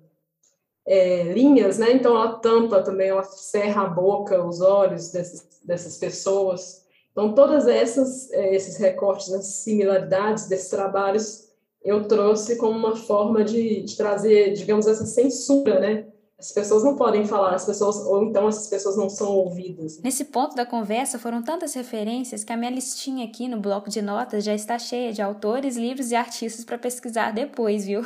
é, 0.87 1.25
linhas, 1.25 1.79
né, 1.79 1.93
então 1.93 2.15
ela 2.17 2.39
tampa 2.39 2.83
também, 2.83 3.09
ela 3.09 3.23
cerra 3.23 3.83
a 3.83 3.89
boca, 3.89 4.45
os 4.45 4.61
olhos 4.61 5.11
dessas, 5.11 5.47
dessas 5.65 5.97
pessoas. 5.97 6.83
Então, 7.13 7.35
todas 7.35 7.69
essas, 7.69 8.31
é, 8.33 8.55
esses 8.55 8.77
recortes, 8.79 9.29
essas 9.29 9.63
similaridades 9.63 10.49
desses 10.49 10.71
trabalhos, 10.71 11.49
eu 11.85 12.07
trouxe 12.07 12.57
como 12.57 12.77
uma 12.77 12.97
forma 12.97 13.45
de, 13.45 13.83
de 13.83 13.97
trazer, 13.97 14.53
digamos, 14.55 14.87
essa 14.87 15.05
censura, 15.05 15.79
né, 15.81 16.07
as 16.43 16.51
pessoas 16.51 16.83
não 16.83 16.97
podem 16.97 17.25
falar, 17.25 17.55
as 17.55 17.65
pessoas 17.65 17.99
ou 17.99 18.25
então 18.25 18.49
essas 18.49 18.67
pessoas 18.67 18.97
não 18.97 19.09
são 19.09 19.29
ouvidas. 19.29 20.01
Nesse 20.03 20.25
ponto 20.25 20.57
da 20.57 20.67
conversa 20.67 21.17
foram 21.17 21.41
tantas 21.41 21.73
referências 21.75 22.43
que 22.43 22.53
a 22.53 22.57
minha 22.57 22.71
listinha 22.71 23.25
aqui 23.25 23.47
no 23.47 23.61
bloco 23.61 23.89
de 23.89 24.03
notas 24.03 24.43
já 24.43 24.53
está 24.53 24.77
cheia 24.77 25.13
de 25.13 25.23
autores, 25.23 25.77
livros 25.77 26.11
e 26.11 26.17
artistas 26.17 26.65
para 26.65 26.77
pesquisar 26.77 27.31
depois, 27.31 27.87
viu? 27.87 28.05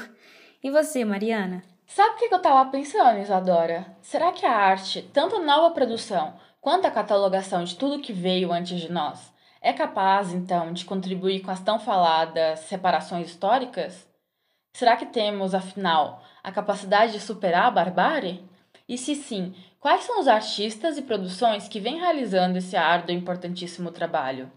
E 0.62 0.70
você, 0.70 1.02
Mariana? 1.02 1.64
Sabe 1.86 2.16
o 2.16 2.18
que 2.18 2.34
eu 2.34 2.36
estava 2.36 2.70
pensando, 2.70 3.20
Isadora? 3.20 3.86
Será 4.02 4.30
que 4.32 4.44
a 4.44 4.52
arte, 4.52 5.08
tanto 5.14 5.36
a 5.36 5.42
nova 5.42 5.72
produção 5.72 6.34
quanto 6.60 6.84
a 6.84 6.90
catalogação 6.90 7.64
de 7.64 7.74
tudo 7.74 8.02
que 8.02 8.12
veio 8.12 8.52
antes 8.52 8.78
de 8.78 8.92
nós, 8.92 9.32
é 9.62 9.72
capaz, 9.72 10.34
então, 10.34 10.74
de 10.74 10.84
contribuir 10.84 11.40
com 11.40 11.50
as 11.50 11.60
tão 11.60 11.78
faladas 11.78 12.58
separações 12.60 13.28
históricas? 13.28 14.06
Será 14.74 14.94
que 14.94 15.06
temos, 15.06 15.54
afinal, 15.54 16.20
a 16.46 16.52
capacidade 16.52 17.10
de 17.10 17.18
superar 17.18 17.66
a 17.66 17.70
barbárie? 17.72 18.40
E 18.88 18.96
se 18.96 19.16
sim, 19.16 19.52
quais 19.80 20.04
são 20.04 20.20
os 20.20 20.28
artistas 20.28 20.96
e 20.96 21.02
produções 21.02 21.66
que 21.66 21.80
vêm 21.80 21.98
realizando 21.98 22.56
esse 22.56 22.76
árduo 22.76 23.12
e 23.12 23.18
importantíssimo 23.18 23.90
trabalho? 23.90 24.48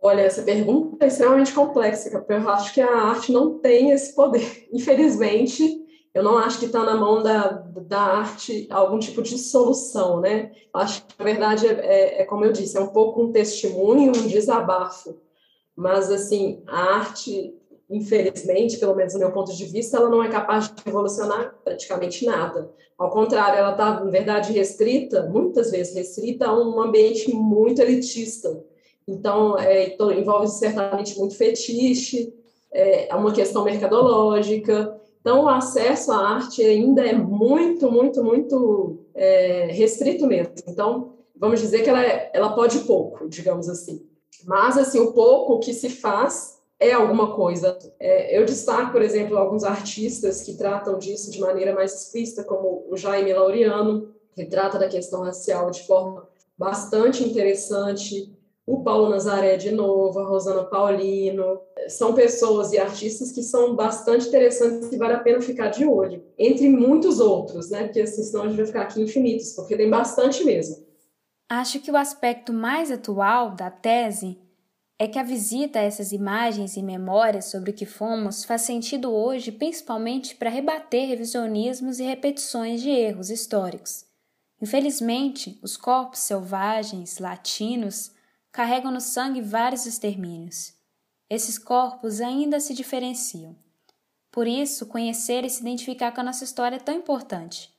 Olha, 0.00 0.20
essa 0.20 0.42
pergunta 0.42 1.04
é 1.04 1.08
extremamente 1.08 1.52
complexa, 1.52 2.10
porque 2.10 2.32
eu 2.32 2.48
acho 2.48 2.72
que 2.72 2.80
a 2.80 2.94
arte 2.94 3.32
não 3.32 3.58
tem 3.58 3.90
esse 3.90 4.14
poder. 4.14 4.68
Infelizmente, 4.72 5.84
eu 6.14 6.22
não 6.22 6.38
acho 6.38 6.60
que 6.60 6.66
está 6.66 6.84
na 6.84 6.94
mão 6.94 7.20
da, 7.24 7.48
da 7.48 8.00
arte 8.00 8.68
algum 8.70 9.00
tipo 9.00 9.20
de 9.20 9.36
solução, 9.36 10.20
né? 10.20 10.52
Acho 10.72 11.04
que, 11.04 11.14
na 11.18 11.24
verdade, 11.24 11.66
é, 11.66 11.72
é, 11.72 12.22
é 12.22 12.24
como 12.24 12.44
eu 12.44 12.52
disse, 12.52 12.78
é 12.78 12.80
um 12.80 12.92
pouco 12.92 13.20
um 13.20 13.32
testemunho, 13.32 14.12
um 14.12 14.28
desabafo. 14.28 15.20
Mas, 15.74 16.08
assim, 16.08 16.62
a 16.68 16.98
arte 16.98 17.52
infelizmente, 17.92 18.78
pelo 18.78 18.96
menos 18.96 19.12
do 19.12 19.18
meu 19.18 19.30
ponto 19.30 19.54
de 19.54 19.64
vista, 19.66 19.98
ela 19.98 20.08
não 20.08 20.24
é 20.24 20.28
capaz 20.28 20.68
de 20.68 20.82
revolucionar 20.84 21.54
praticamente 21.62 22.24
nada. 22.24 22.72
Ao 22.98 23.10
contrário, 23.10 23.58
ela 23.58 23.72
está, 23.72 24.02
na 24.02 24.10
verdade, 24.10 24.52
restrita, 24.52 25.28
muitas 25.30 25.70
vezes 25.70 25.94
restrita 25.94 26.46
a 26.46 26.58
um 26.58 26.80
ambiente 26.80 27.32
muito 27.34 27.82
elitista. 27.82 28.64
Então, 29.06 29.58
é, 29.58 29.94
envolve 30.18 30.48
certamente 30.48 31.18
muito 31.18 31.36
fetiche, 31.36 32.32
é, 32.72 33.14
uma 33.14 33.32
questão 33.32 33.62
mercadológica. 33.62 34.98
Então, 35.20 35.44
o 35.44 35.48
acesso 35.48 36.12
à 36.12 36.16
arte 36.16 36.64
ainda 36.64 37.04
é 37.04 37.12
muito, 37.12 37.90
muito, 37.90 38.24
muito 38.24 39.00
é, 39.14 39.66
restrito 39.70 40.26
mesmo. 40.26 40.54
Então, 40.66 41.12
vamos 41.36 41.60
dizer 41.60 41.82
que 41.82 41.90
ela, 41.90 42.02
é, 42.02 42.30
ela 42.32 42.54
pode 42.54 42.78
pouco, 42.80 43.28
digamos 43.28 43.68
assim. 43.68 44.06
Mas, 44.46 44.78
assim, 44.78 44.98
o 44.98 45.12
pouco 45.12 45.58
que 45.58 45.74
se 45.74 45.90
faz 45.90 46.61
é 46.88 46.92
alguma 46.92 47.34
coisa. 47.34 47.78
É, 47.98 48.38
eu 48.38 48.44
destaco, 48.44 48.92
por 48.92 49.02
exemplo, 49.02 49.36
alguns 49.36 49.64
artistas 49.64 50.42
que 50.42 50.54
tratam 50.54 50.98
disso 50.98 51.30
de 51.30 51.40
maneira 51.40 51.74
mais 51.74 51.94
explícita, 51.94 52.44
como 52.44 52.86
o 52.88 52.96
Jaime 52.96 53.32
Laureano, 53.32 54.12
que 54.34 54.44
trata 54.46 54.78
da 54.78 54.88
questão 54.88 55.22
racial 55.22 55.70
de 55.70 55.86
forma 55.86 56.28
bastante 56.56 57.22
interessante, 57.22 58.32
o 58.66 58.82
Paulo 58.82 59.10
Nazaré 59.10 59.56
de 59.56 59.72
novo, 59.72 60.18
a 60.20 60.24
Rosana 60.24 60.64
Paulino, 60.64 61.60
são 61.88 62.14
pessoas 62.14 62.72
e 62.72 62.78
artistas 62.78 63.32
que 63.32 63.42
são 63.42 63.74
bastante 63.74 64.28
interessantes 64.28 64.90
e 64.92 64.96
vale 64.96 65.14
a 65.14 65.20
pena 65.20 65.40
ficar 65.40 65.68
de 65.68 65.84
olho, 65.84 66.22
entre 66.38 66.68
muitos 66.68 67.18
outros, 67.18 67.70
né? 67.70 67.84
Porque 67.84 68.00
assim, 68.00 68.22
senão 68.22 68.44
a 68.44 68.48
gente 68.48 68.56
vai 68.56 68.66
ficar 68.66 68.82
aqui 68.82 69.02
infinitos, 69.02 69.52
porque 69.52 69.76
tem 69.76 69.90
bastante 69.90 70.44
mesmo. 70.44 70.76
Acho 71.48 71.80
que 71.80 71.90
o 71.90 71.96
aspecto 71.96 72.52
mais 72.52 72.90
atual 72.90 73.50
da 73.50 73.70
tese 73.70 74.38
é 75.02 75.08
que 75.08 75.18
a 75.18 75.24
visita 75.24 75.80
a 75.80 75.82
essas 75.82 76.12
imagens 76.12 76.76
e 76.76 76.82
memórias 76.82 77.46
sobre 77.46 77.72
o 77.72 77.74
que 77.74 77.84
fomos 77.84 78.44
faz 78.44 78.62
sentido 78.62 79.12
hoje 79.12 79.50
principalmente 79.50 80.36
para 80.36 80.48
rebater 80.48 81.08
revisionismos 81.08 81.98
e 81.98 82.04
repetições 82.04 82.80
de 82.80 82.88
erros 82.88 83.28
históricos. 83.28 84.04
Infelizmente, 84.60 85.58
os 85.60 85.76
corpos 85.76 86.20
selvagens, 86.20 87.18
latinos, 87.18 88.12
carregam 88.52 88.92
no 88.92 89.00
sangue 89.00 89.40
vários 89.40 89.86
extermínios. 89.86 90.72
Esses 91.28 91.58
corpos 91.58 92.20
ainda 92.20 92.60
se 92.60 92.72
diferenciam. 92.72 93.56
Por 94.30 94.46
isso, 94.46 94.86
conhecer 94.86 95.44
e 95.44 95.50
se 95.50 95.62
identificar 95.62 96.12
com 96.12 96.20
a 96.20 96.24
nossa 96.24 96.44
história 96.44 96.76
é 96.76 96.78
tão 96.78 96.94
importante. 96.94 97.74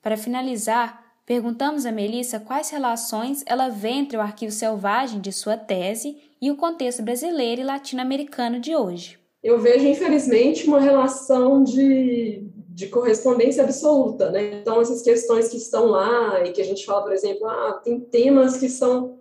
Para 0.00 0.16
finalizar, 0.16 1.01
perguntamos 1.24 1.86
a 1.86 1.92
Melissa 1.92 2.40
quais 2.40 2.70
relações 2.70 3.42
ela 3.46 3.68
vê 3.68 3.90
entre 3.90 4.16
o 4.16 4.20
arquivo 4.20 4.52
selvagem 4.52 5.20
de 5.20 5.32
sua 5.32 5.56
tese 5.56 6.16
e 6.40 6.50
o 6.50 6.56
contexto 6.56 7.02
brasileiro 7.02 7.60
e 7.60 7.64
latino-americano 7.64 8.58
de 8.58 8.74
hoje. 8.74 9.18
Eu 9.42 9.60
vejo, 9.60 9.86
infelizmente, 9.86 10.66
uma 10.66 10.80
relação 10.80 11.64
de, 11.64 12.46
de 12.68 12.86
correspondência 12.88 13.64
absoluta. 13.64 14.30
Né? 14.30 14.60
Então, 14.60 14.80
essas 14.80 15.02
questões 15.02 15.48
que 15.48 15.56
estão 15.56 15.86
lá 15.86 16.44
e 16.44 16.52
que 16.52 16.60
a 16.60 16.64
gente 16.64 16.84
fala, 16.84 17.02
por 17.02 17.12
exemplo, 17.12 17.46
ah, 17.46 17.80
tem 17.84 17.98
temas 17.98 18.56
que 18.56 18.68
são 18.68 19.18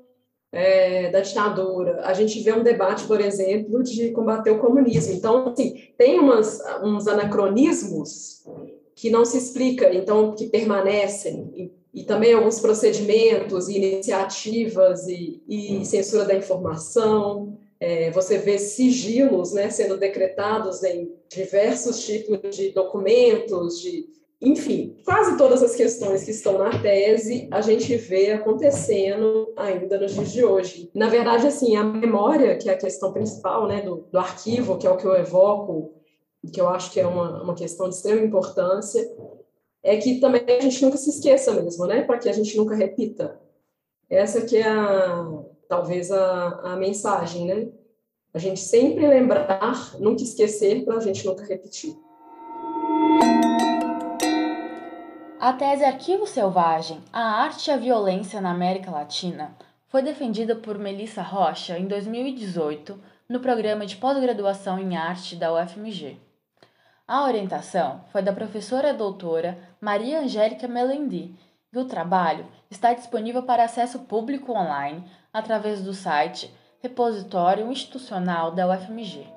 é, 0.52 1.10
da 1.10 1.22
ditadura. 1.22 2.02
A 2.04 2.14
gente 2.14 2.40
vê 2.42 2.54
um 2.54 2.64
debate, 2.64 3.06
por 3.06 3.22
exemplo, 3.22 3.82
de 3.82 4.12
combater 4.12 4.52
o 4.52 4.60
comunismo. 4.60 5.14
Então, 5.14 5.48
assim, 5.48 5.90
tem 5.98 6.20
umas, 6.20 6.60
uns 6.84 7.08
anacronismos 7.08 8.44
que 8.96 9.10
não 9.10 9.26
se 9.26 9.38
explica, 9.38 9.94
então, 9.94 10.36
que 10.36 10.48
permanecem, 10.48 11.72
e 11.94 12.04
também 12.04 12.34
alguns 12.34 12.60
procedimentos 12.60 13.68
e 13.68 13.78
iniciativas 13.78 15.08
e, 15.08 15.42
e 15.48 15.86
censura 15.86 16.26
da 16.26 16.36
informação. 16.36 17.58
É, 17.80 18.12
você 18.12 18.38
vê 18.38 18.58
sigilos 18.58 19.54
né, 19.54 19.70
sendo 19.70 19.98
decretados 19.98 20.84
em 20.84 21.12
diversos 21.28 22.06
tipos 22.06 22.56
de 22.56 22.70
documentos, 22.70 23.82
de 23.82 24.08
enfim, 24.42 24.98
quase 25.06 25.38
todas 25.38 25.62
as 25.62 25.76
questões 25.76 26.24
que 26.24 26.32
estão 26.32 26.58
na 26.58 26.82
tese 26.82 27.48
a 27.52 27.62
gente 27.62 27.96
vê 27.96 28.32
acontecendo 28.32 29.54
ainda 29.56 30.00
nos 30.00 30.14
dias 30.14 30.32
de 30.32 30.44
hoje. 30.44 30.90
Na 30.96 31.10
verdade, 31.10 31.46
assim, 31.46 31.76
a 31.76 31.84
memória, 31.84 32.58
que 32.58 32.68
é 32.68 32.74
a 32.74 32.78
questão 32.78 33.14
principal 33.14 33.68
né, 33.68 33.82
do, 33.84 34.08
do 34.12 34.18
arquivo, 34.18 34.80
que 34.80 34.88
é 34.88 34.90
o 34.90 34.98
que 34.98 35.06
eu 35.06 35.16
evoco, 35.16 35.94
que 36.52 36.60
eu 36.60 36.68
acho 36.68 36.92
que 36.92 37.00
é 37.00 37.06
uma, 37.06 37.44
uma 37.44 37.54
questão 37.54 37.88
de 37.88 37.94
extrema 37.94 38.26
importância, 38.26 39.08
é 39.84 39.98
que 39.98 40.20
também 40.20 40.44
a 40.48 40.62
gente 40.62 40.84
nunca 40.84 40.98
se 40.98 41.10
esqueça 41.10 41.54
mesmo, 41.54 41.86
né? 41.86 42.04
Para 42.04 42.18
que 42.20 42.30
a 42.30 42.34
gente 42.34 42.56
nunca 42.56 42.76
repita. 42.76 43.40
Essa 44.10 44.42
que 44.42 44.58
é 44.58 44.68
a, 44.68 45.26
talvez 45.68 46.12
a, 46.12 46.74
a 46.74 46.76
mensagem, 46.76 47.46
né? 47.46 47.68
A 48.34 48.40
gente 48.40 48.60
sempre 48.60 49.06
lembrar, 49.08 50.00
nunca 50.00 50.24
esquecer, 50.24 50.86
para 50.86 50.98
a 50.98 51.00
gente 51.02 51.26
nunca 51.26 51.44
repetir. 51.44 51.98
A 55.40 55.54
tese 55.54 55.84
Arquivo 55.84 56.28
Selvagem, 56.28 57.02
a 57.12 57.42
arte 57.44 57.68
e 57.68 57.72
a 57.72 57.78
violência 57.78 58.40
na 58.40 58.52
América 58.52 58.92
Latina 58.92 59.56
foi 59.88 60.02
defendida 60.02 60.56
por 60.56 60.78
Melissa 60.78 61.22
Rocha 61.22 61.78
em 61.78 61.88
2018 61.88 62.98
no 63.28 63.40
programa 63.40 63.86
de 63.86 63.98
pós-graduação 63.98 64.78
em 64.78 64.96
arte 64.96 65.36
da 65.36 65.52
UFMG. 65.54 66.18
A 67.12 67.26
orientação 67.26 68.06
foi 68.10 68.22
da 68.22 68.32
professora 68.32 68.94
doutora 68.94 69.58
Maria 69.82 70.22
Angélica 70.22 70.66
Melendi 70.66 71.36
e 71.74 71.78
o 71.78 71.84
trabalho 71.84 72.48
está 72.70 72.94
disponível 72.94 73.44
para 73.44 73.66
acesso 73.66 74.00
público 74.00 74.54
online 74.54 75.04
através 75.34 75.82
do 75.82 75.94
site 75.94 76.50
Repositório 76.80 77.70
Institucional 77.70 78.52
da 78.52 78.66
UFMG. 78.66 79.28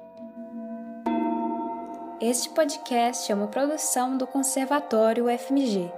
Este 2.20 2.48
podcast 2.50 3.32
é 3.32 3.34
uma 3.34 3.48
produção 3.48 4.16
do 4.16 4.24
Conservatório 4.24 5.24
UFMG. 5.26 5.92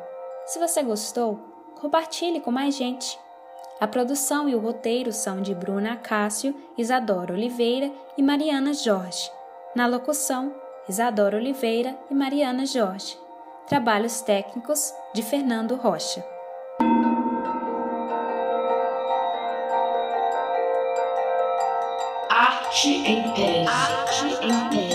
Se 0.46 0.58
você 0.58 0.82
gostou, 0.82 1.36
compartilhe 1.78 2.40
com 2.40 2.50
mais 2.50 2.74
gente. 2.74 3.18
A 3.78 3.86
produção 3.86 4.48
e 4.48 4.54
o 4.54 4.60
roteiro 4.60 5.12
são 5.12 5.42
de 5.42 5.54
Bruna 5.54 5.94
Cássio, 5.94 6.56
Isadora 6.78 7.34
Oliveira 7.34 7.92
e 8.16 8.22
Mariana 8.22 8.72
Jorge. 8.72 9.30
Na 9.74 9.86
locução, 9.86 10.54
Isadora 10.88 11.36
Oliveira 11.36 11.98
e 12.08 12.14
Mariana 12.14 12.64
Jorge. 12.64 13.18
Trabalhos 13.66 14.20
técnicos 14.20 14.94
de 15.12 15.20
Fernando 15.20 15.74
Rocha. 15.74 16.24
Arte 22.30 22.88
em 22.88 23.32
tese. 23.34 23.68
Arte 23.68 24.44
em 24.44 24.70
tese. 24.70 24.85